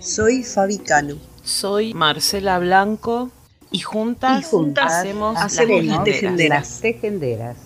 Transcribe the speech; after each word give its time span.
Soy 0.00 0.44
Fabi 0.44 0.78
Cano. 0.78 1.16
Soy 1.42 1.92
Marcela 1.92 2.58
Blanco 2.58 3.30
y 3.70 3.80
juntas, 3.80 4.50
hacemos, 4.80 5.34
las, 5.34 5.56
tejenderas. 6.04 6.48
las 6.48 6.80
tejenderas. 6.80 7.56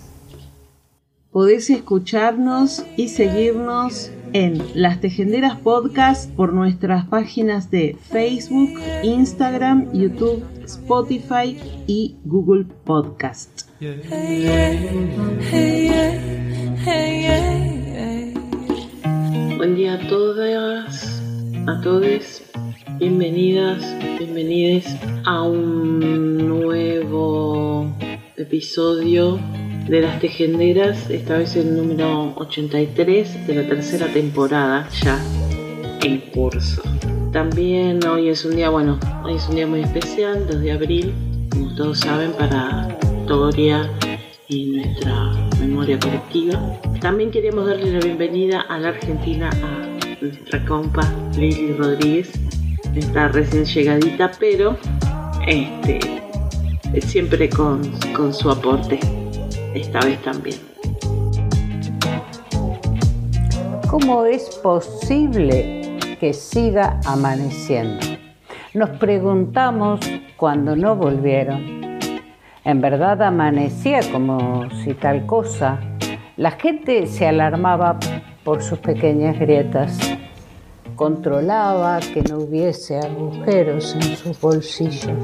Podés 1.31 1.69
escucharnos 1.69 2.83
y 2.97 3.07
seguirnos 3.07 4.11
en 4.33 4.61
Las 4.73 4.99
Tejenderas 4.99 5.57
Podcast 5.59 6.29
por 6.31 6.51
nuestras 6.51 7.05
páginas 7.05 7.71
de 7.71 7.97
Facebook, 8.11 8.81
Instagram, 9.03 9.93
YouTube, 9.93 10.43
Spotify 10.65 11.57
y 11.87 12.17
Google 12.25 12.65
Podcast. 12.83 13.61
Buen 19.57 19.75
día 19.75 19.93
a 19.93 20.07
todas, 20.09 21.04
a 21.67 21.81
todos. 21.81 22.43
Bienvenidas, 22.99 23.81
bienvenidos 24.19 24.85
a 25.25 25.41
un 25.41 26.47
nuevo 26.47 27.91
episodio 28.37 29.39
de 29.87 30.01
las 30.01 30.19
tejenderas, 30.19 31.09
esta 31.09 31.37
vez 31.39 31.55
el 31.55 31.75
número 31.75 32.33
83 32.35 33.47
de 33.47 33.55
la 33.55 33.67
tercera 33.67 34.07
temporada 34.07 34.87
ya 35.01 35.19
en 36.03 36.19
curso. 36.31 36.83
También 37.31 38.05
hoy 38.05 38.29
es 38.29 38.45
un 38.45 38.55
día, 38.55 38.69
bueno, 38.69 38.99
hoy 39.23 39.35
es 39.35 39.49
un 39.49 39.55
día 39.55 39.65
muy 39.65 39.81
especial, 39.81 40.45
2 40.47 40.61
de 40.61 40.71
abril, 40.71 41.13
como 41.49 41.73
todos 41.73 41.99
saben, 41.99 42.31
para 42.33 42.95
Toria 43.27 43.89
y 44.47 44.65
nuestra 44.67 45.31
memoria 45.59 45.97
colectiva. 45.99 46.79
También 47.01 47.31
queríamos 47.31 47.65
darle 47.65 47.91
la 47.91 47.99
bienvenida 47.99 48.61
a 48.61 48.77
la 48.77 48.89
Argentina 48.89 49.49
a 49.63 49.84
nuestra 50.25 50.65
compa 50.65 51.01
Lili 51.37 51.73
Rodríguez, 51.73 52.31
está 52.95 53.27
recién 53.27 53.65
llegadita, 53.65 54.31
pero 54.39 54.77
este, 55.47 55.99
siempre 57.01 57.49
con, 57.49 57.81
con 58.15 58.33
su 58.33 58.49
aporte 58.49 58.99
esta 59.73 59.99
vez 59.99 60.21
también. 60.23 60.57
¿Cómo 63.89 64.25
es 64.25 64.49
posible 64.63 65.97
que 66.19 66.33
siga 66.33 66.99
amaneciendo? 67.05 68.05
Nos 68.73 68.89
preguntamos 68.91 69.99
cuando 70.35 70.75
no 70.75 70.95
volvieron. 70.95 71.99
En 72.63 72.81
verdad 72.81 73.21
amanecía 73.21 73.99
como 74.11 74.69
si 74.83 74.93
tal 74.95 75.25
cosa. 75.25 75.79
La 76.35 76.51
gente 76.51 77.05
se 77.07 77.27
alarmaba 77.27 77.97
por 78.45 78.63
sus 78.63 78.79
pequeñas 78.79 79.37
grietas. 79.37 79.97
Controlaba 80.95 81.99
que 81.99 82.21
no 82.21 82.37
hubiese 82.37 82.97
agujeros 82.97 83.93
en 83.95 84.15
sus 84.15 84.39
bolsillos, 84.39 85.17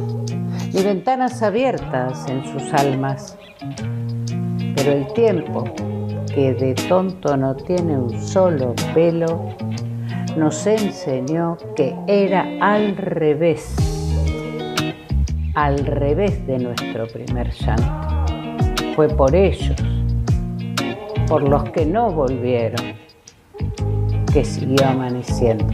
ni 0.74 0.84
ventanas 0.84 1.42
abiertas 1.42 2.28
en 2.28 2.44
sus 2.44 2.74
almas 2.74 3.38
pero 4.84 4.94
el 4.94 5.14
tiempo, 5.14 5.64
que 6.34 6.56
de 6.56 6.74
tonto 6.74 7.38
no 7.38 7.56
tiene 7.56 8.00
un 8.00 8.20
solo 8.20 8.74
pelo, 8.96 9.50
nos 10.36 10.66
enseñó 10.66 11.56
que 11.76 11.96
era 12.08 12.48
al 12.60 12.98
revés, 12.98 13.76
al 15.54 15.86
revés 15.86 16.48
de 16.48 16.58
nuestro 16.58 17.06
primer 17.08 17.52
llanto. 17.52 18.26
Fue 18.96 19.08
por 19.08 19.36
ellos, 19.36 19.76
por 21.28 21.48
los 21.48 21.64
que 21.70 21.86
no 21.86 22.12
volvieron, 22.12 22.96
que 24.32 24.46
siguió 24.46 24.88
amaneciendo 24.88 25.66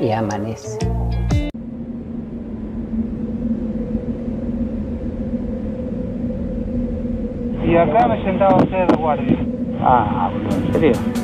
y 0.00 0.10
amanece. 0.10 0.78
Y 7.66 7.76
acá 7.76 8.06
me 8.06 8.22
sentaba 8.22 8.56
usted 8.56 8.86
de 8.86 8.96
guardia. 8.96 9.38
Ah, 9.80 10.30
¿en 10.50 10.72
serio? 10.74 11.23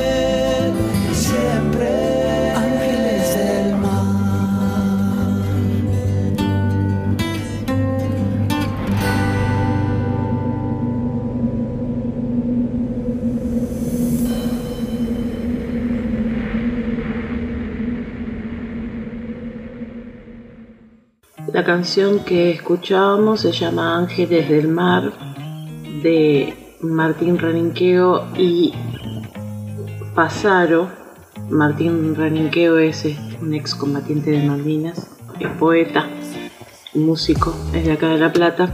canción 21.63 22.23
que 22.23 22.51
escuchábamos 22.51 23.41
se 23.41 23.51
llama 23.51 23.97
Ángeles 23.97 24.49
del 24.49 24.67
Mar 24.67 25.11
de 26.01 26.53
Martín 26.81 27.37
Reninqueo 27.37 28.27
y 28.37 28.73
Pasaro. 30.15 30.89
Martín 31.49 32.15
Reninqueo 32.15 32.79
es 32.79 33.05
un 33.41 33.53
excombatiente 33.53 34.31
de 34.31 34.43
Malvinas, 34.43 35.09
es 35.39 35.49
poeta, 35.59 36.07
músico, 36.93 37.53
es 37.73 37.85
de 37.85 37.93
acá 37.93 38.07
de 38.09 38.17
La 38.17 38.31
Plata 38.31 38.71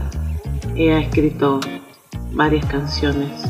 ha 0.86 1.00
escrito 1.00 1.58
varias 2.32 2.64
canciones 2.66 3.42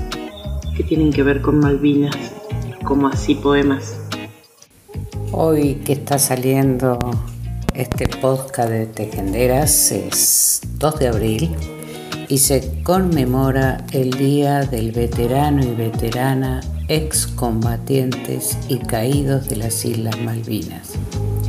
que 0.74 0.82
tienen 0.82 1.12
que 1.12 1.22
ver 1.22 1.42
con 1.42 1.58
Malvinas, 1.58 2.16
como 2.84 3.08
así 3.08 3.34
poemas. 3.34 4.00
Hoy 5.30 5.74
que 5.84 5.92
está 5.92 6.18
saliendo 6.18 6.98
este 7.78 8.08
podcast 8.08 8.70
de 8.70 8.86
Tejenderas 8.86 9.92
es 9.92 10.60
2 10.80 10.98
de 10.98 11.06
abril 11.06 11.56
y 12.28 12.38
se 12.38 12.82
conmemora 12.82 13.86
el 13.92 14.10
Día 14.10 14.62
del 14.62 14.90
Veterano 14.90 15.62
y 15.62 15.76
Veterana 15.76 16.60
excombatientes 16.88 18.58
y 18.68 18.78
caídos 18.78 19.48
de 19.48 19.56
las 19.58 19.84
Islas 19.84 20.18
Malvinas. 20.20 20.94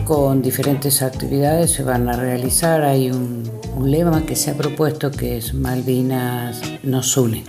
Con 0.05 0.43
diferentes 0.43 1.01
actividades 1.01 1.71
se 1.71 1.81
van 1.81 2.07
a 2.07 2.13
realizar, 2.13 2.83
hay 2.83 3.09
un, 3.09 3.49
lema 3.81 4.23
que 4.23 4.35
se 4.35 4.51
ha 4.51 4.53
propuesto 4.53 5.09
que 5.09 5.37
es 5.37 5.55
Malvinas 5.55 6.61
nos 6.83 7.17
une. 7.17 7.43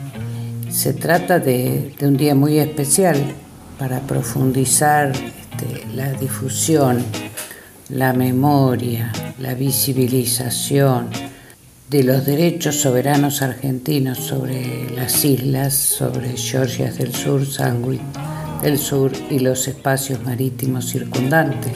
Se 0.71 0.95
trata 0.95 1.39
de, 1.39 1.95
un 2.01 2.17
día 2.17 2.35
muy 2.35 2.59
especial 2.59 3.19
para 3.79 4.01
profundizar 4.01 5.13
este, 5.13 5.87
la 5.95 6.13
difusión 6.13 7.05
la 7.93 8.13
memoria, 8.13 9.13
la 9.39 9.55
visibilización 9.55 11.09
de 11.89 12.05
los 12.05 12.25
derechos 12.25 12.77
soberanos 12.77 13.43
argentinos 13.43 14.19
sobre 14.19 14.91
las 14.91 15.25
islas, 15.25 15.75
sobre 15.75 16.37
Georgias 16.37 16.99
del 16.99 17.15
Sur, 17.15 17.45
Sandwich 17.45 18.01
del 18.63 18.79
Sur 18.79 19.13
y 19.31 19.39
los 19.39 19.67
espacios 19.69 20.23
marítimos 20.23 20.89
circundantes, 20.91 21.73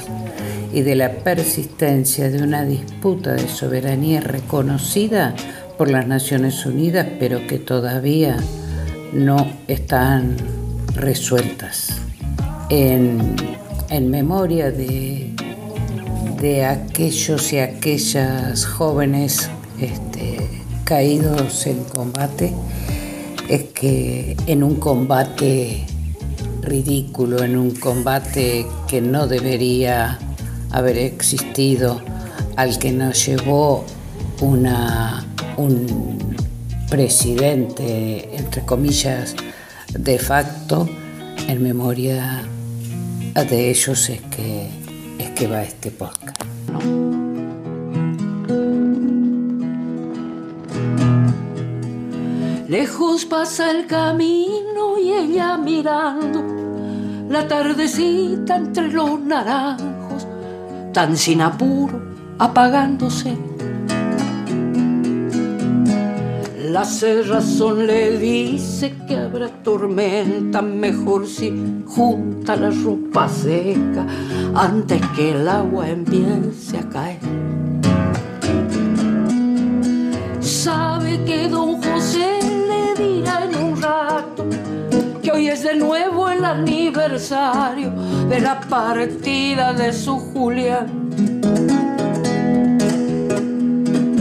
y 0.73 0.83
de 0.83 0.97
la 0.97 1.11
persistencia 1.11 2.31
de 2.31 2.43
una 2.43 2.65
disputa 2.65 3.33
de 3.33 3.49
soberanía 3.49 4.21
reconocida 4.21 5.35
por 5.79 5.91
las 5.91 6.07
Naciones 6.07 6.67
Unidas, 6.67 7.07
pero 7.19 7.47
que 7.47 7.59
todavía 7.59 8.37
no 9.13 9.47
están 9.69 10.37
resueltas. 10.95 11.97
En, 12.69 13.37
memoria 14.11 14.73
de, 14.73 15.34
de 16.45 16.63
aquellos 16.63 17.55
y 17.55 17.59
aquellas 17.59 18.67
jóvenes 18.67 19.49
este, 19.81 20.47
caídos 20.85 21.67
en 21.67 21.83
combate, 21.85 22.53
es 23.49 23.63
que 23.73 24.37
en 24.47 24.63
un 24.63 24.75
combate 24.75 25.87
ridículo, 26.61 27.43
en 27.43 27.57
un 27.57 27.71
combate 27.71 28.67
que 28.87 29.01
no 29.01 29.27
debería 29.27 30.19
haber 30.71 30.99
existido, 30.99 32.03
al 32.57 32.79
que 32.79 32.93
nos 32.93 33.25
llevó 33.25 33.87
una, 34.43 35.25
un 35.57 36.37
presidente, 36.91 38.37
entre 38.37 38.67
comillas, 38.67 39.35
de 39.99 40.19
facto, 40.19 40.87
en 41.49 41.63
memoria 41.63 42.43
de 43.35 43.71
ellos 43.71 44.11
es 44.11 44.21
que, 44.21 44.84
es 45.19 45.31
que 45.31 45.47
va 45.47 45.63
este 45.63 45.91
podcast. 45.91 46.43
Lejos 52.69 53.25
pasa 53.27 53.71
el 53.71 53.87
camino 53.87 54.99
y 54.99 55.13
ella 55.13 55.57
mirando 55.57 56.43
la 57.29 57.47
tardecita 57.47 58.57
entre 58.57 58.91
los 58.91 59.21
naranjos, 59.21 60.27
tan 60.93 61.17
sin 61.17 61.41
apuro, 61.43 62.01
apagándose. 62.39 63.54
La 66.75 66.85
cerrazón 66.85 67.87
le 67.87 68.19
dice 68.19 68.97
que 69.07 69.15
habrá 69.17 69.47
tormenta, 69.63 70.61
mejor 70.61 71.25
si 71.25 71.53
junta 71.87 72.57
la 72.57 72.71
ropa 72.71 73.29
seca 73.29 74.05
antes 74.57 75.01
que 75.15 75.31
el 75.31 75.47
agua 75.47 75.89
empiece 75.89 76.79
a 76.79 76.89
caer. 76.89 77.21
Sabe 80.41 81.23
que 81.25 81.49
don 81.49 81.81
José 81.81 82.45
hoy 85.35 85.49
es 85.49 85.65
de 85.65 85.75
nuevo 85.75 86.29
el 86.29 86.45
aniversario 86.45 87.91
de 88.29 88.41
la 88.41 88.61
partida 88.61 89.73
de 89.73 89.93
su 89.93 90.17
Julián. 90.19 91.04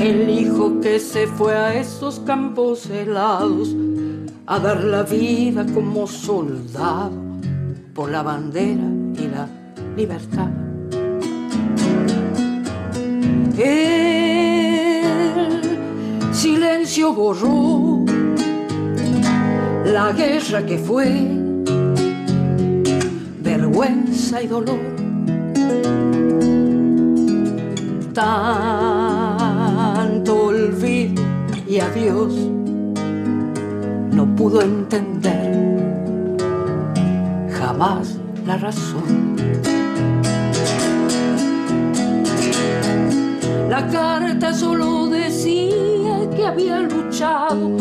El 0.04 0.30
hijo 0.30 0.82
que 0.82 1.00
se 1.00 1.28
fue 1.28 1.56
a 1.56 1.74
esos 1.76 2.20
campos 2.20 2.90
helados 2.90 3.74
a 4.46 4.60
dar 4.60 4.84
la 4.84 5.04
vida 5.04 5.66
como 5.74 6.08
soldado 6.08 7.14
por 7.94 8.12
la 8.12 8.22
bandera 8.22 8.84
y 9.16 9.28
la 9.30 9.48
libertad. 9.96 10.50
El 13.58 15.04
silencio 16.34 17.14
borró 17.14 18.04
la 19.86 20.12
guerra 20.12 20.66
que 20.66 20.80
fue 20.80 21.30
vergüenza 23.42 24.44
y 24.44 24.48
dolor. 24.48 24.82
Y 31.84 32.00
adiós 32.00 32.34
no 34.12 34.36
pudo 34.36 34.62
entender 34.62 35.52
jamás 37.60 38.18
la 38.46 38.58
razón. 38.58 39.36
La 43.70 43.88
carta 43.88 44.54
solo 44.54 45.08
decía 45.08 46.30
que 46.36 46.46
había 46.46 46.80
luchado 46.82 47.72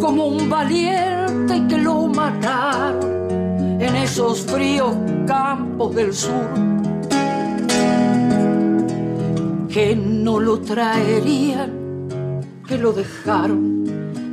como 0.00 0.26
un 0.26 0.48
valiente 0.48 1.56
y 1.56 1.66
que 1.68 1.78
lo 1.78 2.06
mataron 2.06 3.30
en 3.80 3.96
esos 3.96 4.40
fríos 4.42 4.94
campos 5.26 5.94
del 5.94 6.14
sur. 6.14 6.48
Que 9.68 9.96
no 9.96 10.38
lo 10.38 10.60
traerían, 10.60 11.73
lo 12.84 12.92
dejaron 12.92 13.86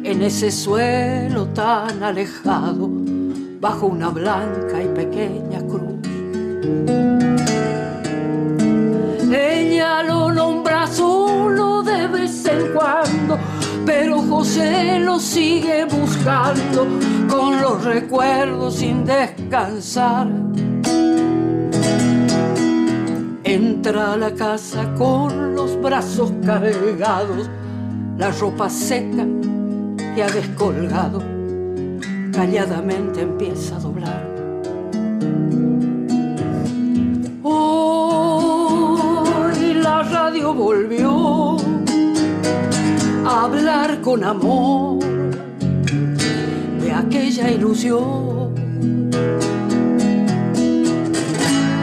en 0.04 0.22
ese 0.24 0.52
suelo 0.52 1.46
tan 1.54 2.04
alejado, 2.04 2.90
bajo 3.62 3.86
una 3.86 4.10
blanca 4.10 4.84
y 4.84 4.88
pequeña 4.90 5.60
cruz. 5.60 5.96
Ella 9.32 10.04
lo 10.04 10.34
nombra 10.34 10.86
solo 10.86 11.82
de 11.82 12.08
vez 12.08 12.46
en 12.46 12.74
cuando 12.74 13.40
pero 13.86 14.22
José 14.22 15.00
lo 15.00 15.18
sigue 15.18 15.86
buscando 15.86 16.86
con 17.30 17.62
los 17.62 17.86
recuerdos 17.86 18.76
sin 18.76 19.06
descansar. 19.06 20.28
Entra 23.46 24.12
a 24.12 24.18
la 24.18 24.34
casa 24.34 24.94
con 24.98 25.56
los 25.56 25.82
brazos 25.82 26.34
cargados, 26.46 27.50
la 28.22 28.30
ropa 28.30 28.70
seca 28.70 29.26
que 30.14 30.22
ha 30.22 30.30
descolgado, 30.30 31.24
calladamente 32.32 33.22
empieza 33.22 33.78
a 33.78 33.80
doblar. 33.80 34.30
Hoy 37.42 38.14
la 39.74 40.04
radio 40.04 40.54
volvió 40.54 41.58
hablar 43.26 44.02
con 44.02 44.24
amor 44.24 45.00
de 46.80 46.92
aquella 46.92 47.50
ilusión. 47.50 48.54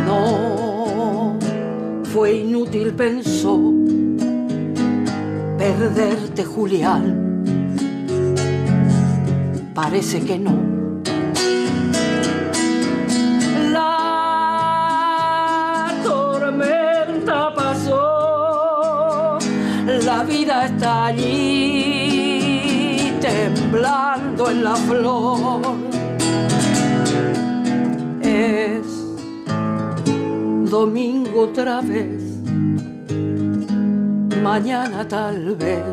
No 0.07 1.37
fue 2.04 2.35
inútil, 2.35 2.95
pensó, 2.95 3.77
perderte, 5.59 6.45
Julián. 6.45 7.43
Parece 9.75 10.21
que 10.21 10.38
no. 10.38 10.55
La 13.73 13.93
tormenta 16.05 17.53
pasó, 17.55 19.38
la 20.05 20.23
vida 20.23 20.67
está 20.67 21.07
allí 21.07 22.38
temblando 23.21 24.50
en 24.50 24.65
la 24.65 24.77
flor. 24.77 25.61
Es 28.23 28.87
domingo 30.71 31.43
otra 31.43 31.81
vez, 31.81 32.27
mañana 34.42 35.07
tal 35.07 35.54
vez, 35.57 35.85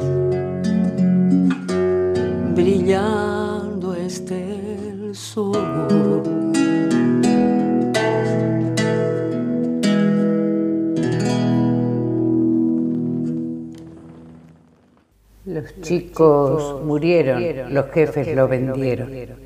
brillando 2.54 3.96
este 3.96 4.90
el 4.90 5.16
sol. 5.16 6.22
Los 15.46 15.82
chicos 15.82 16.84
murieron, 16.84 17.74
los 17.74 17.86
jefes 17.92 18.36
lo 18.36 18.48
vendieron. 18.48 19.45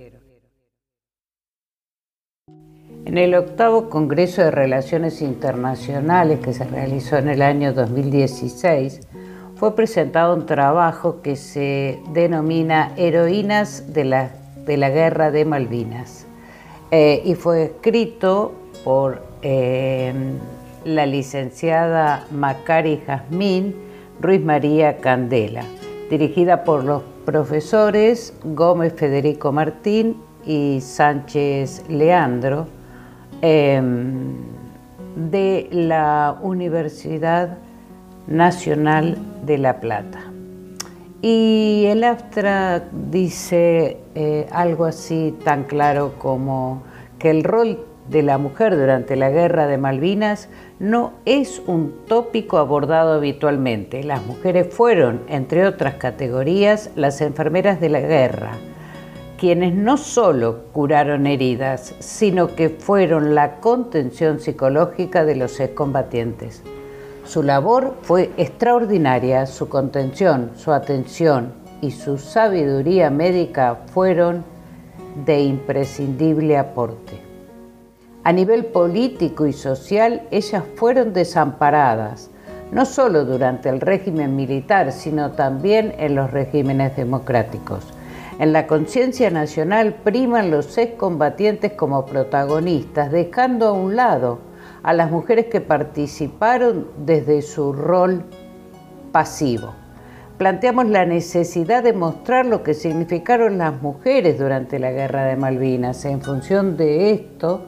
En 3.09 3.17
el 3.17 3.33
octavo 3.33 3.89
Congreso 3.89 4.43
de 4.43 4.51
Relaciones 4.51 5.23
Internacionales 5.23 6.41
que 6.41 6.53
se 6.53 6.63
realizó 6.63 7.17
en 7.17 7.27
el 7.27 7.41
año 7.41 7.73
2016, 7.73 8.99
fue 9.55 9.75
presentado 9.75 10.35
un 10.35 10.45
trabajo 10.45 11.23
que 11.23 11.35
se 11.35 11.97
denomina 12.13 12.91
Heroínas 12.97 13.93
de 13.93 14.03
la, 14.03 14.29
de 14.63 14.77
la 14.77 14.91
Guerra 14.91 15.31
de 15.31 15.43
Malvinas 15.43 16.27
eh, 16.91 17.23
y 17.25 17.33
fue 17.33 17.63
escrito 17.63 18.53
por 18.83 19.23
eh, 19.41 20.13
la 20.85 21.07
licenciada 21.07 22.27
Macari 22.29 23.01
Jazmín 23.07 23.73
Ruiz 24.21 24.45
María 24.45 24.97
Candela, 24.97 25.63
dirigida 26.11 26.63
por 26.63 26.83
los 26.83 27.01
profesores 27.25 28.35
Gómez 28.43 28.93
Federico 28.93 29.51
Martín 29.51 30.15
y 30.45 30.79
Sánchez 30.81 31.89
Leandro 31.89 32.67
em, 33.41 34.35
de 35.15 35.67
la 35.71 36.37
Universidad 36.41 37.57
Nacional 38.27 39.17
de 39.45 39.57
La 39.57 39.79
Plata. 39.79 40.19
Y 41.21 41.85
el 41.87 42.03
abstract 42.03 42.91
dice 42.93 43.97
eh, 44.15 44.47
algo 44.51 44.85
así 44.85 45.35
tan 45.43 45.63
claro 45.63 46.13
como 46.17 46.83
que 47.17 47.29
el 47.29 47.43
rol 47.43 47.85
de 48.09 48.23
la 48.23 48.37
mujer 48.37 48.77
durante 48.77 49.15
la 49.15 49.29
guerra 49.29 49.67
de 49.67 49.77
Malvinas 49.77 50.49
no 50.79 51.13
es 51.25 51.61
un 51.67 51.93
tópico 52.07 52.57
abordado 52.57 53.13
habitualmente. 53.13 54.03
Las 54.03 54.25
mujeres 54.25 54.73
fueron, 54.73 55.21
entre 55.27 55.67
otras 55.67 55.95
categorías, 55.95 56.89
las 56.95 57.21
enfermeras 57.21 57.79
de 57.79 57.89
la 57.89 57.99
guerra, 57.99 58.51
quienes 59.39 59.73
no 59.73 59.95
solo 59.95 60.65
curaron 60.73 61.25
heridas, 61.25 61.95
sino 61.99 62.55
que 62.55 62.69
fueron 62.69 63.35
la 63.35 63.61
contención 63.61 64.41
psicológica 64.41 65.23
de 65.23 65.37
los 65.37 65.61
excombatientes. 65.61 66.61
Su 67.23 67.41
labor 67.41 67.95
fue 68.01 68.31
extraordinaria, 68.35 69.45
su 69.45 69.69
contención, 69.69 70.51
su 70.55 70.73
atención 70.73 71.53
y 71.81 71.91
su 71.91 72.17
sabiduría 72.17 73.09
médica 73.09 73.77
fueron 73.93 74.43
de 75.25 75.41
imprescindible 75.41 76.57
aporte. 76.57 77.21
A 78.25 78.33
nivel 78.33 78.65
político 78.65 79.47
y 79.47 79.53
social, 79.53 80.23
ellas 80.31 80.63
fueron 80.75 81.13
desamparadas, 81.13 82.29
no 82.73 82.85
solo 82.85 83.23
durante 83.23 83.69
el 83.69 83.79
régimen 83.79 84.35
militar, 84.35 84.91
sino 84.91 85.31
también 85.31 85.95
en 85.97 86.15
los 86.15 86.29
regímenes 86.29 86.97
democráticos. 86.97 87.85
En 88.39 88.53
la 88.53 88.67
conciencia 88.67 89.29
nacional 89.29 89.95
priman 89.95 90.49
los 90.49 90.77
excombatientes 90.77 91.73
como 91.73 92.05
protagonistas, 92.05 93.11
dejando 93.11 93.67
a 93.67 93.71
un 93.73 93.97
lado 93.97 94.39
a 94.81 94.93
las 94.93 95.11
mujeres 95.11 95.47
que 95.47 95.59
participaron 95.59 96.87
desde 97.05 97.41
su 97.41 97.73
rol 97.73 98.23
pasivo. 99.11 99.73
Planteamos 100.37 100.87
la 100.87 101.05
necesidad 101.05 101.83
de 101.83 101.91
mostrar 101.91 102.45
lo 102.45 102.63
que 102.63 102.73
significaron 102.73 103.57
las 103.57 103.81
mujeres 103.81 104.39
durante 104.39 104.79
la 104.79 104.91
Guerra 104.91 105.25
de 105.25 105.35
Malvinas. 105.35 106.05
En 106.05 106.21
función 106.21 106.77
de 106.77 107.11
esto, 107.11 107.65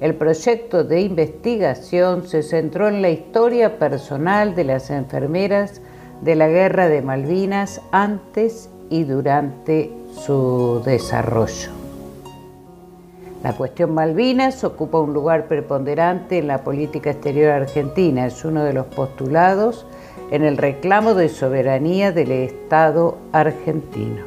el 0.00 0.14
proyecto 0.14 0.84
de 0.84 1.02
investigación 1.02 2.26
se 2.26 2.42
centró 2.42 2.88
en 2.88 3.02
la 3.02 3.10
historia 3.10 3.78
personal 3.78 4.54
de 4.54 4.64
las 4.64 4.88
enfermeras 4.88 5.82
de 6.22 6.34
la 6.34 6.48
Guerra 6.48 6.88
de 6.88 7.02
Malvinas 7.02 7.82
antes 7.92 8.70
y 8.90 9.04
durante 9.04 9.92
su 10.14 10.82
desarrollo. 10.84 11.70
La 13.42 13.52
cuestión 13.52 13.92
Malvinas 13.92 14.64
ocupa 14.64 15.00
un 15.00 15.12
lugar 15.12 15.48
preponderante 15.48 16.38
en 16.38 16.46
la 16.46 16.64
política 16.64 17.10
exterior 17.10 17.50
argentina. 17.50 18.26
Es 18.26 18.42
uno 18.42 18.64
de 18.64 18.72
los 18.72 18.86
postulados 18.86 19.86
en 20.30 20.44
el 20.44 20.56
reclamo 20.56 21.12
de 21.12 21.28
soberanía 21.28 22.10
del 22.10 22.32
Estado 22.32 23.18
argentino. 23.32 24.24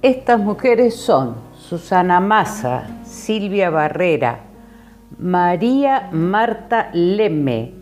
Estas 0.00 0.38
mujeres 0.38 0.94
son 0.94 1.34
Susana 1.58 2.20
Massa, 2.20 2.86
Silvia 3.04 3.70
Barrera, 3.70 4.47
María 5.16 6.10
Marta 6.12 6.90
Leme, 6.92 7.72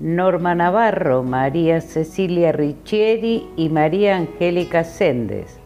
Norma 0.00 0.54
Navarro, 0.54 1.22
María 1.22 1.82
Cecilia 1.82 2.52
Riccieri 2.52 3.46
y 3.54 3.68
María 3.68 4.16
Angélica 4.16 4.82
Sendes, 4.82 5.60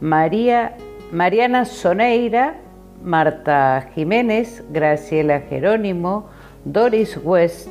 María, 0.00 0.76
Mariana 1.10 1.64
Soneira, 1.64 2.54
Marta 3.02 3.88
Jiménez, 3.94 4.62
Graciela 4.70 5.40
Jerónimo, 5.40 6.28
Doris 6.64 7.18
West, 7.24 7.68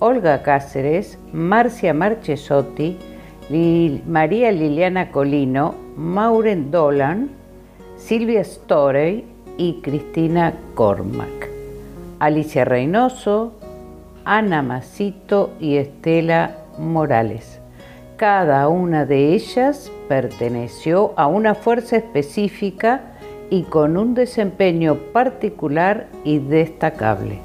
Olga 0.00 0.42
Cáceres, 0.42 1.18
Marcia 1.32 1.94
Marchesotti, 1.94 2.98
María 4.06 4.50
Liliana 4.50 5.12
Colino, 5.12 5.76
Mauren 5.96 6.70
Dolan, 6.72 7.30
Silvia 7.96 8.42
Storey 8.42 9.24
y 9.56 9.80
Cristina 9.82 10.54
Cormac. 10.74 11.49
Alicia 12.20 12.66
Reynoso, 12.66 13.54
Ana 14.26 14.62
Masito 14.62 15.54
y 15.58 15.78
Estela 15.78 16.58
Morales. 16.76 17.60
Cada 18.18 18.68
una 18.68 19.06
de 19.06 19.32
ellas 19.32 19.90
perteneció 20.06 21.14
a 21.16 21.26
una 21.26 21.54
fuerza 21.54 21.96
específica 21.96 23.00
y 23.48 23.62
con 23.62 23.96
un 23.96 24.12
desempeño 24.12 24.96
particular 25.14 26.08
y 26.22 26.40
destacable. 26.40 27.40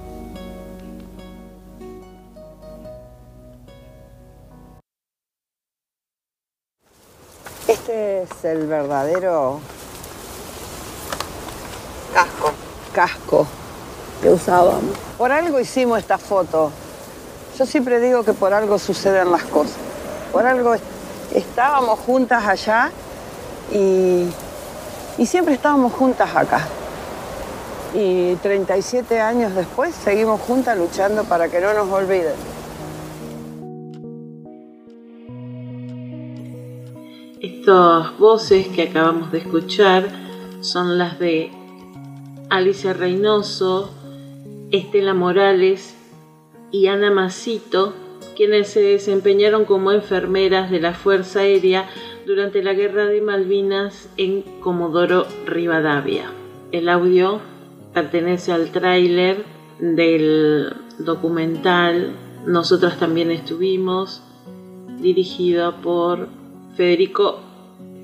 Este 7.70 8.24
es 8.24 8.44
el 8.44 8.67
verdadero 8.67 9.62
casco. 12.13 12.51
Casco 12.94 13.48
que 14.25 14.32
usábamos. 14.32 14.98
Por 15.20 15.32
algo 15.32 15.60
hicimos 15.60 16.00
esta 16.00 16.17
foto. 16.17 16.72
Yo 17.60 17.65
siempre 17.67 18.00
digo 18.00 18.24
que 18.24 18.34
por 18.34 18.55
algo 18.55 18.79
suceden 18.79 19.32
las 19.32 19.44
cosas. 19.44 19.77
Por 20.32 20.48
algo 20.48 20.74
estábamos 21.32 22.00
juntas 22.00 22.44
allá 22.44 22.89
y, 23.72 24.25
y 25.20 25.25
siempre 25.27 25.53
estábamos 25.53 25.94
juntas 25.94 26.36
acá. 26.36 26.65
Y 27.94 28.34
37 28.38 29.22
años 29.22 29.53
después 29.53 29.94
seguimos 29.94 30.41
juntas 30.41 30.75
luchando 30.75 31.24
para 31.25 31.48
que 31.48 31.62
no 31.62 31.72
nos 31.75 31.88
olviden. 31.91 32.34
Estas 37.41 38.17
voces 38.17 38.70
que 38.70 38.89
acabamos 38.89 39.32
de 39.32 39.38
escuchar 39.38 40.10
son 40.62 40.98
las 40.98 41.20
de 41.20 41.51
Alicia 42.50 42.94
Reynoso, 42.94 43.91
Estela 44.72 45.13
Morales 45.13 45.95
y 46.72 46.88
Ana 46.88 47.12
Masito, 47.12 47.93
quienes 48.36 48.69
se 48.69 48.81
desempeñaron 48.81 49.65
como 49.65 49.91
enfermeras 49.91 50.69
de 50.72 50.79
la 50.79 50.93
Fuerza 50.93 51.41
Aérea 51.41 51.88
durante 52.25 52.63
la 52.63 52.74
Guerra 52.74 53.05
de 53.05 53.22
Malvinas 53.22 54.10
en 54.17 54.41
Comodoro 54.60 55.25
Rivadavia. 55.45 56.31
El 56.72 56.89
audio 56.89 57.39
pertenece 57.93 58.51
al 58.51 58.72
tráiler 58.72 59.43
del 59.79 60.74
documental 61.00 62.15
Nosotras 62.45 63.00
también 63.00 63.31
estuvimos, 63.31 64.22
dirigido 65.00 65.75
por 65.81 66.27
Federico 66.75 67.39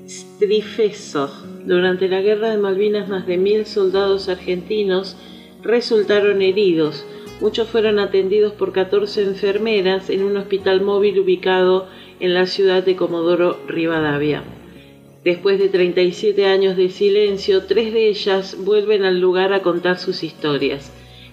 Strifeso. 0.08 1.30
Durante 1.64 2.08
la 2.08 2.20
Guerra 2.20 2.50
de 2.50 2.58
Malvinas 2.58 3.08
más 3.08 3.26
de 3.26 3.36
mil 3.36 3.66
soldados 3.66 4.28
argentinos 4.28 5.16
resultaron 5.62 6.42
heridos. 6.42 7.04
Muchos 7.40 7.68
fueron 7.68 7.98
atendidos 7.98 8.52
por 8.52 8.72
14 8.72 9.22
enfermeras 9.22 10.10
en 10.10 10.22
un 10.22 10.36
hospital 10.36 10.80
móvil 10.80 11.18
ubicado 11.18 11.88
en 12.20 12.34
la 12.34 12.46
ciudad 12.46 12.84
de 12.84 12.96
Comodoro 12.96 13.58
Rivadavia. 13.66 14.44
Después 15.24 15.58
de 15.58 15.68
37 15.68 16.46
años 16.46 16.76
de 16.76 16.88
silencio, 16.88 17.64
tres 17.64 17.92
de 17.92 18.08
ellas 18.08 18.56
vuelven 18.58 19.04
al 19.04 19.20
lugar 19.20 19.52
a 19.52 19.62
contar 19.62 19.98
sus 19.98 20.22
historias. 20.24 20.92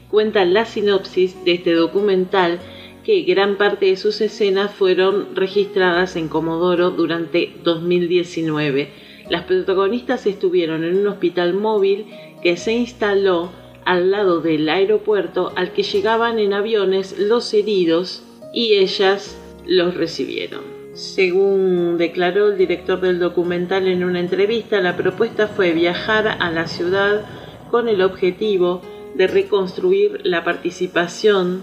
Cuenta 0.09 0.45
la 0.45 0.65
sinopsis 0.65 1.43
de 1.43 1.53
este 1.53 1.73
documental 1.73 2.59
que 3.03 3.21
gran 3.21 3.57
parte 3.57 3.87
de 3.87 3.97
sus 3.97 4.21
escenas 4.21 4.71
fueron 4.71 5.35
registradas 5.35 6.15
en 6.15 6.27
Comodoro 6.27 6.91
durante 6.91 7.51
2019. 7.63 8.89
Las 9.29 9.43
protagonistas 9.43 10.25
estuvieron 10.25 10.83
en 10.83 10.97
un 10.97 11.07
hospital 11.07 11.53
móvil 11.53 12.05
que 12.43 12.57
se 12.57 12.73
instaló 12.73 13.49
al 13.85 14.11
lado 14.11 14.41
del 14.41 14.67
aeropuerto 14.69 15.51
al 15.55 15.73
que 15.73 15.83
llegaban 15.83 16.39
en 16.39 16.53
aviones 16.53 17.17
los 17.17 17.53
heridos 17.53 18.23
y 18.53 18.75
ellas 18.75 19.37
los 19.65 19.95
recibieron. 19.95 20.61
Según 20.93 21.97
declaró 21.97 22.49
el 22.51 22.57
director 22.57 22.99
del 22.99 23.19
documental 23.19 23.87
en 23.87 24.03
una 24.03 24.19
entrevista, 24.19 24.81
la 24.81 24.97
propuesta 24.97 25.47
fue 25.47 25.71
viajar 25.71 26.37
a 26.39 26.51
la 26.51 26.67
ciudad 26.67 27.25
con 27.71 27.87
el 27.87 28.01
objetivo 28.01 28.81
de 29.15 29.27
reconstruir 29.27 30.21
la 30.23 30.43
participación 30.43 31.61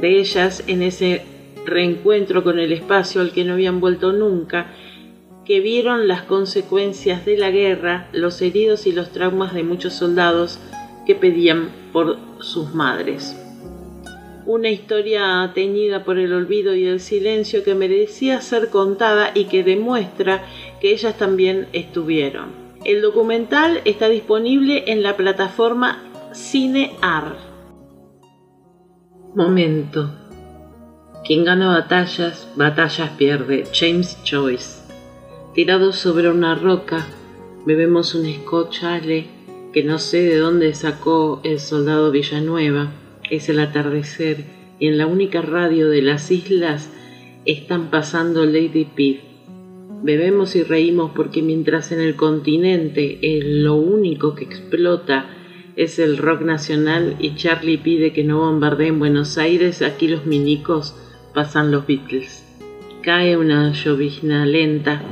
de 0.00 0.20
ellas 0.20 0.62
en 0.66 0.82
ese 0.82 1.22
reencuentro 1.66 2.42
con 2.44 2.58
el 2.58 2.72
espacio 2.72 3.20
al 3.20 3.32
que 3.32 3.44
no 3.44 3.54
habían 3.54 3.80
vuelto 3.80 4.12
nunca 4.12 4.68
que 5.44 5.60
vieron 5.60 6.06
las 6.06 6.22
consecuencias 6.22 7.24
de 7.24 7.36
la 7.36 7.50
guerra, 7.50 8.08
los 8.12 8.40
heridos 8.40 8.86
y 8.86 8.92
los 8.92 9.10
traumas 9.10 9.52
de 9.52 9.64
muchos 9.64 9.94
soldados 9.94 10.60
que 11.06 11.14
pedían 11.14 11.70
por 11.92 12.18
sus 12.40 12.74
madres. 12.74 13.36
Una 14.46 14.70
historia 14.70 15.50
teñida 15.54 16.04
por 16.04 16.18
el 16.18 16.32
olvido 16.32 16.74
y 16.74 16.86
el 16.86 17.00
silencio 17.00 17.62
que 17.62 17.74
merecía 17.74 18.40
ser 18.40 18.70
contada 18.70 19.32
y 19.34 19.44
que 19.44 19.62
demuestra 19.62 20.44
que 20.80 20.92
ellas 20.92 21.16
también 21.18 21.68
estuvieron. 21.72 22.50
El 22.84 23.02
documental 23.02 23.82
está 23.84 24.08
disponible 24.08 24.84
en 24.86 25.02
la 25.02 25.16
plataforma 25.16 26.02
CineAr. 26.34 27.36
Momento. 29.34 30.10
Quien 31.24 31.44
gana 31.44 31.68
batallas, 31.68 32.48
batallas 32.56 33.10
pierde. 33.10 33.66
James 33.72 34.18
Joyce. 34.24 34.80
Tirados 35.54 35.96
sobre 35.96 36.30
una 36.30 36.54
roca, 36.54 37.06
bebemos 37.66 38.14
un 38.14 38.24
scotch 38.32 38.84
ale 38.84 39.39
que 39.72 39.84
no 39.84 39.98
sé 39.98 40.22
de 40.22 40.36
dónde 40.36 40.74
sacó 40.74 41.40
el 41.44 41.60
soldado 41.60 42.10
Villanueva. 42.10 42.92
Es 43.30 43.48
el 43.48 43.60
atardecer 43.60 44.44
y 44.78 44.88
en 44.88 44.98
la 44.98 45.06
única 45.06 45.42
radio 45.42 45.88
de 45.88 46.02
las 46.02 46.30
islas 46.30 46.90
están 47.44 47.90
pasando 47.90 48.44
Lady 48.44 48.86
Piff. 48.94 49.20
Bebemos 50.02 50.56
y 50.56 50.62
reímos 50.62 51.12
porque 51.14 51.42
mientras 51.42 51.92
en 51.92 52.00
el 52.00 52.16
continente 52.16 53.18
lo 53.42 53.74
único 53.76 54.34
que 54.34 54.44
explota 54.44 55.28
es 55.76 55.98
el 55.98 56.16
rock 56.16 56.42
nacional 56.42 57.16
y 57.20 57.34
Charlie 57.36 57.78
pide 57.78 58.12
que 58.12 58.24
no 58.24 58.40
bombardeen 58.40 58.98
Buenos 58.98 59.38
Aires, 59.38 59.82
aquí 59.82 60.08
los 60.08 60.26
minicos 60.26 60.96
pasan 61.34 61.70
los 61.70 61.86
Beatles. 61.86 62.44
Cae 63.02 63.36
una 63.36 63.72
llovizna 63.72 64.44
lenta, 64.46 65.02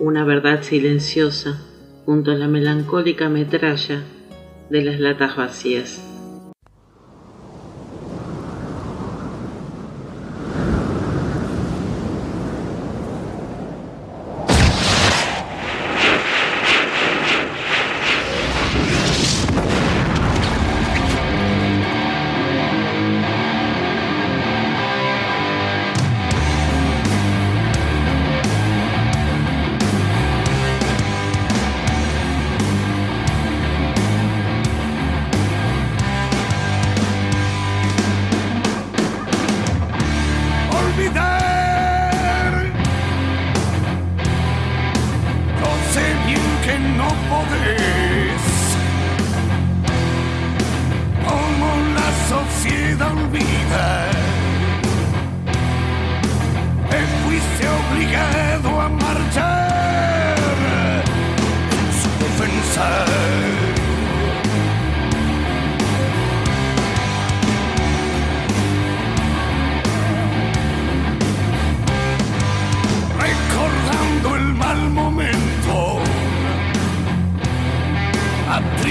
una 0.00 0.24
verdad 0.24 0.62
silenciosa, 0.62 1.69
junto 2.04 2.32
a 2.32 2.34
la 2.34 2.48
melancólica 2.48 3.28
metralla 3.28 4.02
de 4.68 4.82
las 4.82 5.00
latas 5.00 5.36
vacías. 5.36 6.09
olvidar. 40.90 42.52
Lo 45.60 45.72
sé 45.92 46.04
bien 46.26 46.48
que 46.64 46.78
no 46.98 47.08
podés. 47.30 48.42
Como 51.26 51.68
la 51.96 52.08
sociedad 52.28 53.12
olvida. 53.12 53.86
Te 56.90 57.00
fuiste 57.22 57.64
obligado 57.80 58.80
a 58.80 58.88
marchar. 58.88 60.36
Su 62.00 62.08
ofensa. 62.26 63.09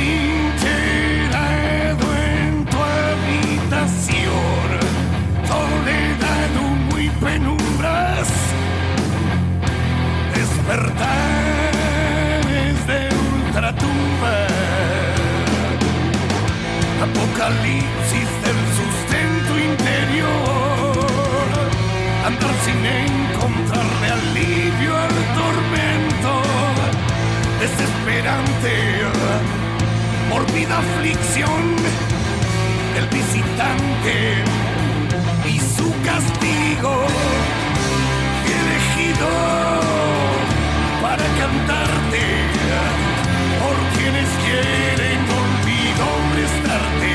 Tincherado 0.10 2.08
en 2.18 2.66
tu 2.66 2.78
habitación, 2.78 4.70
soledad, 5.48 6.52
humo 6.60 6.96
y 6.98 7.10
penumbras, 7.24 8.28
despertares 10.34 11.28
de 12.90 13.00
ultratumba, 13.30 14.38
apocalipsis 17.08 18.30
del 18.46 18.60
sustento 18.80 19.54
interior, 19.72 20.98
andar 22.26 22.56
sin 22.66 22.80
encontrarle 22.84 24.08
alivio 24.20 24.92
al 24.98 25.16
tormento 25.38 26.34
desesperante 27.60 28.74
mórbida 30.30 30.78
aflicción 30.78 31.76
del 32.94 33.08
visitante 33.08 34.44
y 35.46 35.60
su 35.60 35.90
castigo 36.04 36.94
elegido 38.46 39.30
para 41.02 41.26
cantarte 41.42 42.24
por 43.62 43.76
quienes 43.98 44.30
quieren 44.46 45.20
olvido 45.42 46.06
prestarte. 46.34 47.14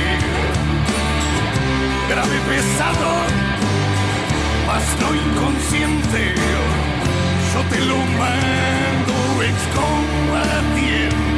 Grave 2.10 2.38
pesado 2.48 3.10
mas 4.66 4.84
no 5.00 5.08
inconsciente 5.14 6.20
yo 7.52 7.60
te 7.70 7.80
lo 7.84 7.96
mando 7.96 9.42
excombatiente. 9.42 11.33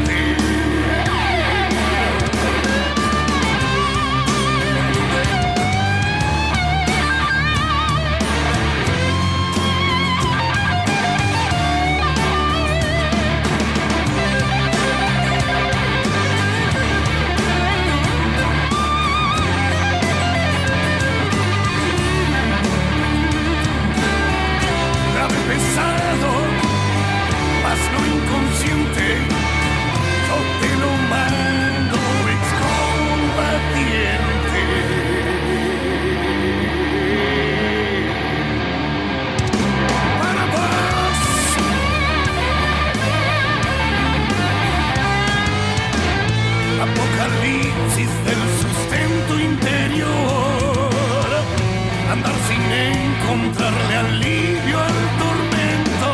encontrarle 53.37 53.97
alivio 53.97 54.79
al 54.79 54.99
tormento 55.23 56.11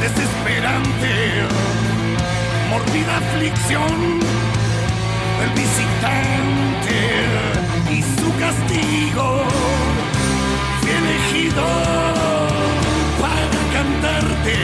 desesperante, 0.00 1.12
mordida 2.70 3.16
aflicción 3.16 4.20
del 5.38 5.50
visitante 5.62 6.96
y 7.90 8.02
su 8.02 8.28
castigo 8.38 9.44
fue 10.80 10.92
elegido 11.02 11.64
para 13.22 13.60
cantarte 13.76 14.56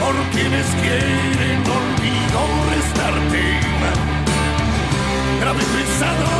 por 0.00 0.14
quienes 0.32 0.66
quieren 0.82 1.60
olvido 1.78 2.40
restarte. 2.74 3.44
Grave 5.40 5.64
pesado, 5.74 6.30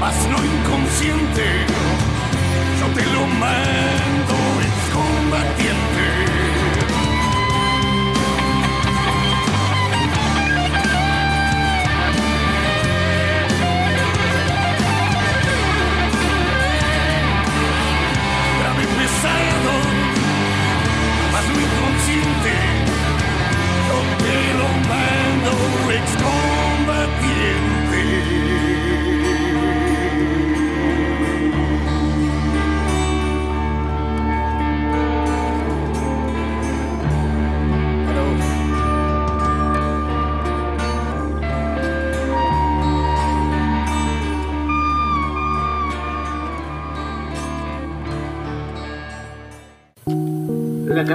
mas 0.00 0.16
no 0.30 0.38
inconsciente 0.44 2.17
te 2.94 3.04
lo 3.06 3.26
mando, 3.26 4.34
es 4.66 4.78
combatiente. 4.92 6.04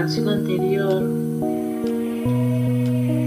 Canción 0.04 0.28
anterior 0.28 1.02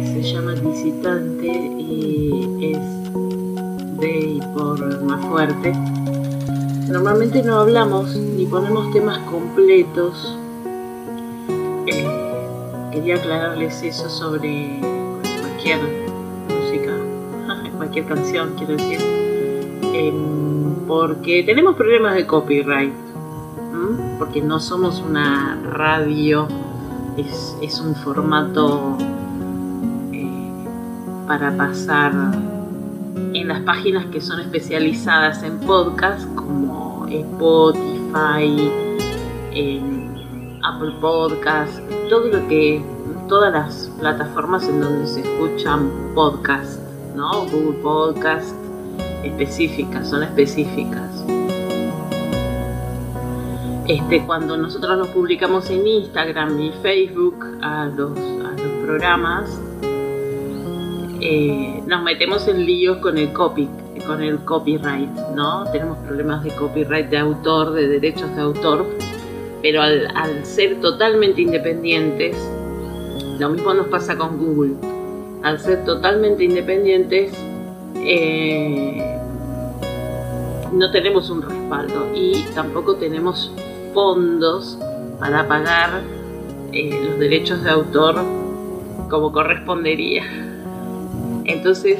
se 0.05 0.23
llama 0.31 0.53
Visitante 0.57 1.47
y 1.47 2.75
es 2.75 3.99
de 3.99 4.47
por 4.53 5.03
más 5.05 5.25
fuerte. 5.25 5.73
Normalmente 6.91 7.43
no 7.43 7.61
hablamos 7.61 8.15
ni 8.15 8.45
ponemos 8.45 8.93
temas 8.93 9.17
completos. 9.21 10.37
Eh, 11.87 12.07
quería 12.93 13.17
aclararles 13.17 13.83
eso 13.83 14.11
sobre 14.11 14.79
cualquier 15.41 15.79
música, 16.51 16.93
cualquier 17.79 18.05
canción, 18.05 18.53
quiero 18.59 18.77
decir, 18.77 18.99
em, 19.95 20.87
porque 20.87 21.43
tenemos 21.43 21.75
problemas 21.75 22.17
de 22.17 22.27
copyright, 22.27 22.93
porque 24.19 24.43
no 24.43 24.61
somos 24.61 25.01
una 25.01 25.59
radio, 25.63 26.49
es, 27.17 27.81
un 27.81 27.95
formato 27.95 28.97
eh, 30.13 30.65
para 31.27 31.57
pasar 31.57 32.13
en 33.33 33.49
las 33.49 33.61
páginas 33.63 34.07
que 34.07 34.21
son 34.21 34.41
especializadas 34.41 35.43
en 35.43 35.59
podcast 35.61 36.27
como 36.35 37.07
Spotify, 37.09 38.71
Apple 40.63 40.93
Podcast, 41.01 41.79
todo 42.09 42.27
lo 42.27 42.49
que, 42.49 42.85
todas 43.29 43.53
las 43.53 43.91
plataformas 43.99 44.69
en 44.69 44.81
donde 44.81 45.07
se 45.07 45.21
escuchan 45.21 45.91
podcasts, 46.15 46.81
¿no? 47.15 47.47
Google 47.47 47.79
Podcast, 47.83 48.55
específicas, 49.23 50.11
son 50.11 50.25
específicas. 50.25 51.06
Este, 53.89 54.21
cuando 54.27 54.57
nosotros 54.57 54.99
nos 54.99 55.09
publicamos 55.09 55.71
en 55.71 55.87
Instagram 55.87 56.59
y 56.59 56.73
Facebook 56.83 57.37
a 57.63 57.87
los, 57.87 58.19
a 58.19 58.61
los 58.61 58.85
programas, 58.85 59.61
eh, 61.21 61.83
nos 61.87 62.03
metemos 62.03 62.49
en 62.49 62.67
líos 62.67 62.97
con 62.97 63.17
el 63.17 63.33
copy, 63.33 63.69
con 64.05 64.21
el 64.23 64.39
copyright, 64.41 65.09
¿no? 65.37 65.71
Tenemos 65.71 65.99
problemas 65.99 66.43
de 66.43 66.51
copyright 66.57 67.11
de 67.11 67.19
autor, 67.19 67.75
de 67.75 67.87
derechos 67.87 68.35
de 68.35 68.43
autor, 68.43 68.87
pero 69.63 69.83
al, 69.83 70.45
ser 70.45 70.81
totalmente 70.81 71.43
independientes, 71.43 72.37
lo 73.39 73.51
mismo 73.51 73.73
nos 73.73 73.87
pasa 73.87 74.17
con 74.19 74.37
Google. 74.37 74.75
Al 75.45 75.61
ser 75.61 75.85
totalmente 75.85 76.43
independientes, 76.43 77.33
eh, 77.95 79.17
no 80.73 80.91
tenemos 80.91 81.31
un 81.31 81.43
respaldo 81.43 82.09
y 82.15 82.45
tampoco 82.53 82.97
tenemos 82.97 83.53
fondos 83.97 84.79
para 85.19 85.49
pagar 85.49 86.03
eh, 86.71 87.01
los 87.03 87.19
derechos 87.19 87.65
de 87.65 87.71
autor 87.71 88.17
como 89.09 89.33
correspondería. 89.33 90.23
Entonces, 91.47 91.99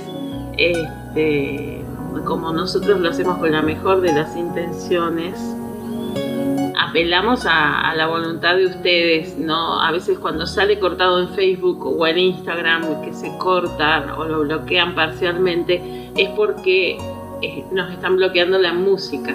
este, 0.59 1.83
como 2.27 2.53
nosotros 2.53 3.01
lo 3.01 3.09
hacemos 3.09 3.39
con 3.39 3.51
la 3.51 3.63
mejor 3.63 4.03
de 4.03 4.13
las 4.13 4.37
intenciones, 4.37 5.41
apelamos 6.79 7.47
a, 7.49 7.95
la 7.97 8.09
voluntad 8.09 8.57
de 8.57 8.67
ustedes, 8.67 9.39
¿no? 9.39 9.81
A 9.81 9.91
veces 9.91 10.19
cuando 10.19 10.47
sale 10.47 10.79
cortado 10.79 11.19
en 11.23 11.31
Facebook 11.31 11.83
o 11.83 12.07
en 12.07 12.19
Instagram 12.19 13.01
que 13.01 13.15
se 13.15 13.35
cortan 13.39 14.11
o 14.11 14.25
lo 14.25 14.41
bloquean 14.41 14.95
parcialmente, 14.95 16.11
es 16.15 16.29
porque 16.37 16.99
eh, 17.41 17.65
nos 17.73 17.91
están 17.91 18.17
bloqueando 18.17 18.59
la 18.59 18.75
música. 18.75 19.35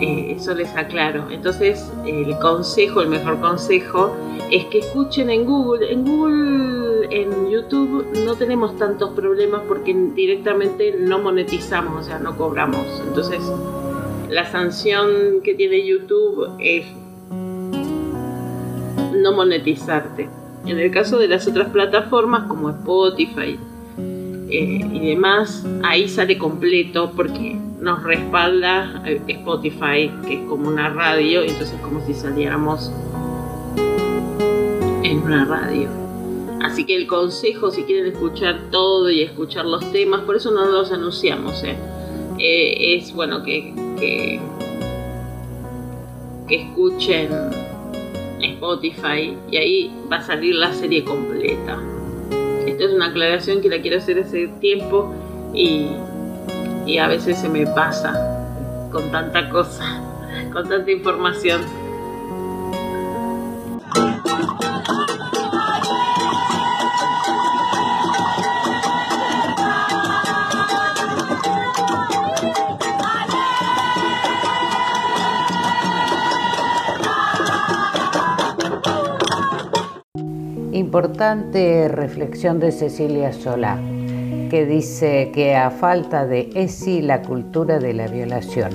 Eso 0.00 0.54
les 0.54 0.74
aclaro. 0.76 1.30
Entonces, 1.30 1.90
el 2.06 2.38
consejo, 2.38 3.00
el 3.00 3.08
mejor 3.08 3.40
consejo, 3.40 4.14
es 4.50 4.64
que 4.66 4.78
escuchen 4.78 5.30
en 5.30 5.44
Google. 5.44 5.92
En 5.92 6.04
Google, 6.04 7.08
en 7.10 7.50
YouTube, 7.50 8.06
no 8.24 8.34
tenemos 8.36 8.76
tantos 8.78 9.10
problemas 9.10 9.62
porque 9.66 9.94
directamente 10.14 10.94
no 10.98 11.18
monetizamos, 11.18 12.02
o 12.02 12.04
sea, 12.04 12.18
no 12.18 12.36
cobramos. 12.36 12.86
Entonces, 13.06 13.40
la 14.30 14.50
sanción 14.50 15.40
que 15.42 15.54
tiene 15.54 15.86
YouTube 15.86 16.50
es 16.60 16.86
no 19.14 19.32
monetizarte. 19.32 20.28
En 20.66 20.78
el 20.78 20.90
caso 20.90 21.18
de 21.18 21.28
las 21.28 21.46
otras 21.46 21.70
plataformas 21.70 22.46
como 22.46 22.70
Spotify 22.70 23.58
eh, 24.50 24.80
y 24.92 25.08
demás, 25.08 25.66
ahí 25.82 26.08
sale 26.08 26.36
completo 26.36 27.12
porque 27.16 27.58
nos 27.80 28.02
respalda 28.02 29.02
Spotify, 29.26 30.10
que 30.26 30.42
es 30.42 30.48
como 30.48 30.68
una 30.68 30.90
radio, 30.90 31.42
entonces 31.42 31.80
como 31.80 32.04
si 32.04 32.14
saliéramos 32.14 32.92
en 35.04 35.18
una 35.22 35.44
radio. 35.44 35.88
Así 36.62 36.84
que 36.84 36.96
el 36.96 37.06
consejo, 37.06 37.70
si 37.70 37.84
quieren 37.84 38.12
escuchar 38.12 38.70
todo 38.70 39.10
y 39.10 39.22
escuchar 39.22 39.64
los 39.64 39.92
temas, 39.92 40.22
por 40.22 40.36
eso 40.36 40.50
no 40.50 40.66
los 40.66 40.90
anunciamos, 40.90 41.62
¿eh? 41.62 41.76
Eh, 42.38 42.96
es 42.96 43.12
bueno 43.12 43.42
que, 43.42 43.72
que, 43.98 44.40
que 46.48 46.62
escuchen 46.62 47.28
Spotify 48.40 49.36
y 49.50 49.56
ahí 49.56 49.92
va 50.10 50.16
a 50.16 50.22
salir 50.22 50.54
la 50.54 50.72
serie 50.72 51.04
completa. 51.04 51.80
Esta 52.66 52.84
es 52.84 52.92
una 52.92 53.06
aclaración 53.06 53.60
que 53.60 53.68
la 53.68 53.80
quiero 53.80 53.98
hacer 53.98 54.18
hace 54.18 54.48
tiempo 54.60 55.14
y 55.54 55.86
y 56.88 56.96
a 56.96 57.06
veces 57.06 57.38
se 57.38 57.50
me 57.50 57.66
pasa 57.66 58.14
con 58.90 59.10
tanta 59.10 59.50
cosa, 59.50 59.84
con 60.50 60.66
tanta 60.66 60.90
información. 60.90 61.60
Importante 80.72 81.88
reflexión 81.88 82.60
de 82.60 82.72
Cecilia 82.72 83.34
Solá 83.34 83.78
que 84.48 84.66
dice 84.66 85.30
que 85.32 85.54
a 85.54 85.70
falta 85.70 86.26
de 86.26 86.50
ESI 86.54 87.02
la 87.02 87.22
cultura 87.22 87.78
de 87.78 87.92
la 87.92 88.06
violación. 88.08 88.70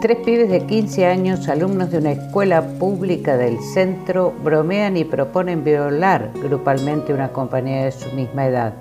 Tres 0.00 0.18
pibes 0.18 0.50
de 0.50 0.66
15 0.66 1.06
años, 1.06 1.48
alumnos 1.48 1.90
de 1.90 1.98
una 1.98 2.12
escuela 2.12 2.60
pública 2.78 3.38
del 3.38 3.58
centro, 3.60 4.34
bromean 4.42 4.98
y 4.98 5.04
proponen 5.04 5.64
violar 5.64 6.30
grupalmente 6.42 7.14
una 7.14 7.32
compañía 7.32 7.84
de 7.84 7.92
su 7.92 8.10
misma 8.14 8.46
edad. 8.46 8.74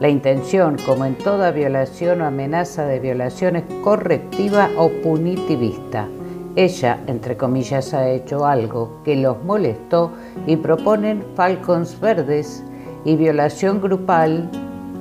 La 0.00 0.08
intención, 0.08 0.78
como 0.86 1.04
en 1.04 1.14
toda 1.16 1.50
violación 1.50 2.22
o 2.22 2.24
amenaza 2.24 2.86
de 2.86 3.00
violación, 3.00 3.56
es 3.56 3.64
correctiva 3.84 4.70
o 4.78 4.88
punitivista. 4.88 6.08
Ella, 6.56 6.98
entre 7.06 7.36
comillas, 7.36 7.92
ha 7.92 8.08
hecho 8.08 8.46
algo 8.46 9.02
que 9.04 9.16
los 9.16 9.42
molestó 9.44 10.12
y 10.46 10.56
proponen 10.56 11.22
falcons 11.34 12.00
verdes 12.00 12.64
y 13.04 13.16
violación 13.16 13.80
grupal 13.80 14.50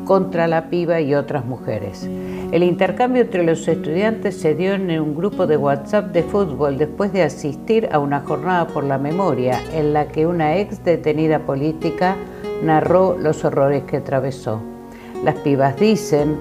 contra 0.05 0.47
la 0.47 0.69
piba 0.69 1.01
y 1.01 1.15
otras 1.15 1.45
mujeres. 1.45 2.09
El 2.51 2.63
intercambio 2.63 3.21
entre 3.21 3.43
los 3.43 3.67
estudiantes 3.67 4.39
se 4.39 4.55
dio 4.55 4.73
en 4.73 4.91
un 4.99 5.15
grupo 5.15 5.47
de 5.47 5.57
WhatsApp 5.57 6.11
de 6.11 6.23
fútbol 6.23 6.77
después 6.77 7.13
de 7.13 7.23
asistir 7.23 7.87
a 7.91 7.99
una 7.99 8.19
jornada 8.21 8.67
por 8.67 8.83
la 8.83 8.97
memoria 8.97 9.61
en 9.73 9.93
la 9.93 10.07
que 10.07 10.25
una 10.27 10.57
ex 10.57 10.83
detenida 10.83 11.39
política 11.39 12.15
narró 12.63 13.17
los 13.17 13.45
horrores 13.45 13.83
que 13.83 13.97
atravesó. 13.97 14.61
Las 15.23 15.35
pibas 15.35 15.79
dicen 15.79 16.35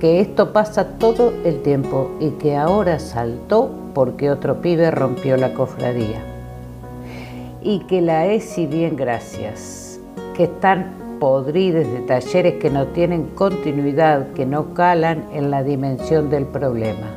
que 0.00 0.20
esto 0.20 0.52
pasa 0.52 0.98
todo 0.98 1.32
el 1.44 1.62
tiempo 1.62 2.10
y 2.20 2.30
que 2.32 2.56
ahora 2.56 2.98
saltó 2.98 3.70
porque 3.94 4.30
otro 4.30 4.60
pibe 4.60 4.90
rompió 4.90 5.36
la 5.36 5.54
cofradía. 5.54 6.22
Y 7.62 7.80
que 7.86 8.02
la 8.02 8.26
ESI 8.26 8.66
bien 8.66 8.94
gracias, 8.94 9.98
que 10.36 10.44
están 10.44 11.05
podrides 11.18 11.90
de 11.90 12.00
talleres 12.00 12.54
que 12.54 12.70
no 12.70 12.86
tienen 12.88 13.26
continuidad, 13.34 14.28
que 14.32 14.46
no 14.46 14.74
calan 14.74 15.24
en 15.32 15.50
la 15.50 15.62
dimensión 15.62 16.30
del 16.30 16.44
problema. 16.44 17.08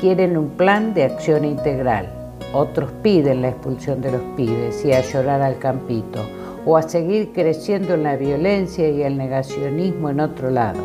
Quieren 0.00 0.36
un 0.36 0.50
plan 0.50 0.94
de 0.94 1.04
acción 1.04 1.44
integral. 1.44 2.08
Otros 2.52 2.90
piden 3.02 3.42
la 3.42 3.50
expulsión 3.50 4.00
de 4.00 4.12
los 4.12 4.22
pibes 4.36 4.84
y 4.84 4.92
a 4.92 5.00
llorar 5.00 5.42
al 5.42 5.58
campito, 5.58 6.20
o 6.66 6.76
a 6.76 6.82
seguir 6.82 7.32
creciendo 7.32 7.94
en 7.94 8.02
la 8.02 8.16
violencia 8.16 8.88
y 8.88 9.02
el 9.02 9.16
negacionismo 9.16 10.10
en 10.10 10.20
otro 10.20 10.50
lado. 10.50 10.80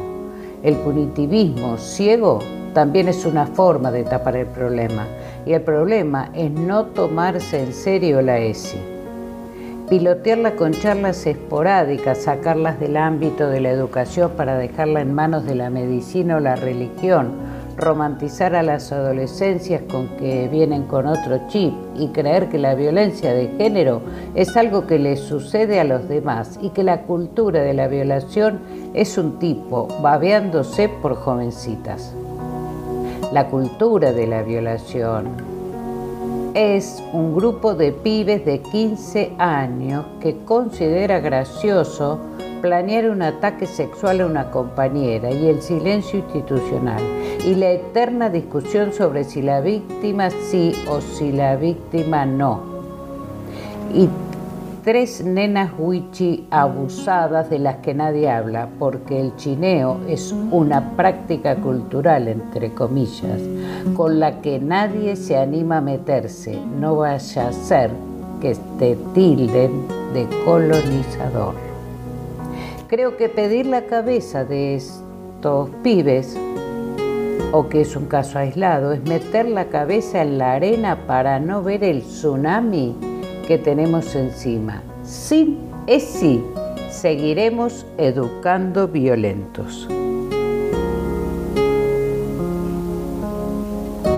El 0.64 0.76
punitivismo 0.76 1.78
ciego 1.78 2.40
también 2.74 3.08
es 3.08 3.26
una 3.26 3.48
forma 3.48 3.92
de 3.92 4.04
tapar 4.04 4.36
el 4.36 4.48
problema, 4.48 5.08
y 5.46 5.54
el 5.54 5.62
problema 5.62 6.30
es 6.34 6.52
no 6.52 6.86
tomarse 6.86 7.64
en 7.64 7.74
serio 7.74 8.22
la 8.22 8.38
ESI 8.40 8.95
pilotearla 9.90 10.56
con 10.56 10.74
charlas 10.74 11.26
esporádicas, 11.28 12.24
sacarlas 12.24 12.80
del 12.80 12.98
ámbito 12.98 13.50
de 13.50 13.62
la 13.62 13.70
educación 13.70 14.32
para 14.32 14.58
dejarla 14.58 15.02
en 15.02 15.14
manos 15.14 15.46
de 15.46 15.56
la 15.56 15.70
medicina 15.70 16.38
o 16.38 16.40
la 16.40 16.56
religión, 16.56 17.34
romantizar 17.78 18.56
a 18.56 18.64
las 18.64 18.92
adolescencias 18.92 19.84
con 19.92 20.08
que 20.18 20.48
vienen 20.48 20.84
con 20.84 21.06
otro 21.08 21.42
chip 21.50 21.74
y 21.96 22.08
creer 22.08 22.50
que 22.50 22.58
la 22.58 22.74
violencia 22.74 23.34
de 23.34 23.50
género 23.58 24.02
es 24.34 24.56
algo 24.58 24.88
que 24.88 24.98
le 24.98 25.18
sucede 25.18 25.80
a 25.80 25.84
los 25.84 26.08
demás 26.08 26.58
y 26.62 26.70
que 26.70 26.84
la 26.84 27.02
cultura 27.04 27.62
de 27.62 27.74
la 27.74 27.88
violación 27.88 28.62
es 28.94 29.18
un 29.18 29.40
tipo 29.40 29.88
babeándose 30.02 30.90
por 30.90 31.16
jovencitas. 31.16 32.16
La 33.32 33.48
cultura 33.48 34.14
de 34.14 34.28
la 34.28 34.42
violación 34.42 35.55
es 36.56 37.04
un 37.12 37.36
grupo 37.36 37.76
de 37.76 37.92
pibes 37.92 38.46
de 38.46 38.62
15 38.62 39.34
años 39.38 40.06
que 40.22 40.38
considera 40.46 41.20
gracioso 41.20 42.18
planear 42.62 43.10
un 43.10 43.22
ataque 43.22 43.68
sexual 43.68 44.22
a 44.22 44.26
una 44.26 44.52
compañera 44.52 45.32
y 45.32 45.48
el 45.48 45.62
silencio 45.62 46.20
institucional 46.20 47.04
y 47.46 47.56
la 47.56 47.72
eterna 47.72 48.30
discusión 48.30 48.94
sobre 48.94 49.26
si 49.26 49.42
la 49.42 49.60
víctima 49.60 50.30
sí 50.30 50.72
o 50.88 51.02
si 51.02 51.34
la 51.34 51.58
víctima 51.58 52.26
no. 52.26 52.64
Tres 54.86 55.26
nenas 55.26 55.72
wichi 55.80 56.46
abusadas 56.52 57.50
de 57.50 57.58
las 57.58 57.78
que 57.78 57.96
nadie 57.96 58.30
habla, 58.30 58.70
porque 58.78 59.20
el 59.20 59.36
chineo 59.36 60.00
es 60.08 60.32
una 60.52 60.92
práctica 60.96 61.56
cultural, 61.56 62.28
entre 62.28 62.72
comillas, 62.72 63.42
con 63.96 64.20
la 64.20 64.42
que 64.42 64.60
nadie 64.60 65.16
se 65.16 65.38
anima 65.38 65.78
a 65.78 65.82
meterse, 65.82 66.60
no 66.80 66.98
vaya 66.98 67.48
a 67.48 67.52
ser 67.52 67.90
que 68.40 68.56
te 68.78 68.96
tilden 69.16 69.88
de 70.14 70.28
colonizador. 70.46 71.56
Creo 72.88 73.18
que 73.18 73.28
pedir 73.28 73.66
la 73.66 73.88
cabeza 73.88 74.46
de 74.46 74.76
estos 74.76 75.72
pibes, 75.82 76.38
o 77.52 77.70
que 77.70 77.82
es 77.82 77.96
un 77.96 78.06
caso 78.06 78.38
aislado, 78.38 78.92
es 78.92 79.04
meter 79.06 79.50
la 79.50 79.66
cabeza 79.66 80.22
en 80.22 80.38
la 80.38 80.54
arena 80.54 81.08
para 81.08 81.40
no 81.40 81.64
ver 81.64 81.84
el 81.84 82.04
tsunami 82.04 83.15
que 83.48 83.58
tenemos 83.58 84.16
encima. 84.16 84.82
Sí, 85.04 85.58
es 85.88 86.04
sí, 86.04 86.44
seguiremos 86.90 87.86
educando 87.98 88.88
violentos. 88.88 89.88